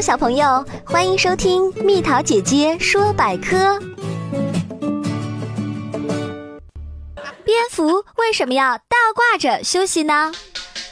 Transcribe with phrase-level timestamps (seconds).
[0.00, 3.80] 小朋友，欢迎收听蜜桃姐姐说百科。
[7.44, 10.32] 蝙蝠为什么要倒挂着休息呢？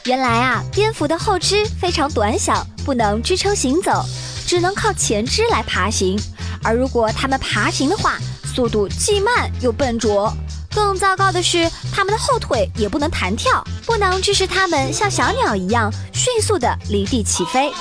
[0.05, 4.03] 原来啊，蝙蝠的后肢非常短小，不能支撑行走，
[4.47, 6.19] 只能靠前肢来爬行。
[6.63, 10.33] 而如果它们爬行的话，速度既慢又笨拙。
[10.73, 17.71] 更糟糕的是，它们的后腿也不能弹跳，不能支持它们像小鸟一样迅速地离地起飞。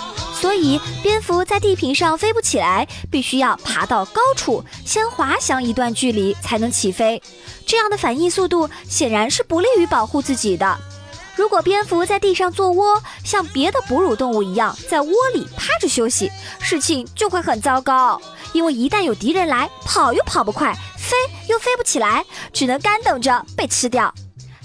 [0.44, 7.22] 所以，蝙蝠在地平上飞不起来，必须要爬到高处，先滑翔一段距离才能起飞。
[7.64, 10.78] 这样的反应速度显然是不利于保护自己的。
[11.34, 16.30] 如果蝙蝠在地上做窝，像别的哺乳动物一样在窝里趴着休息，
[16.60, 18.20] 事情就会很糟糕。
[18.52, 21.16] 因为一旦有敌人来，跑又跑不快，飞
[21.48, 24.12] 又飞不起来，只能干等着被吃掉。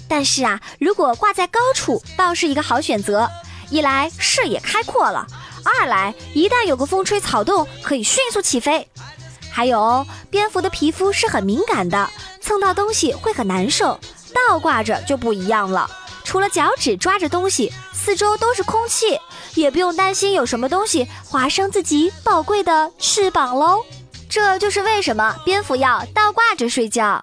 [0.06, 3.26] 但是啊，如果挂在高处，倒是一个好选择。
[3.70, 5.26] 一来视野开阔了。
[5.78, 8.86] 二来，一旦有个风吹草动，可以迅速起飞。
[9.50, 12.08] 还有，蝙蝠的皮肤是很敏感的，
[12.40, 13.98] 蹭到东西会很难受。
[14.32, 15.90] 倒挂着就不一样了，
[16.24, 19.18] 除了脚趾抓着东西，四周都是空气，
[19.54, 23.84] 也不用担心有什么东西划伤自己宝贵的翅膀喽。
[24.28, 27.22] 这就是为什么蝙蝠要倒挂着睡觉。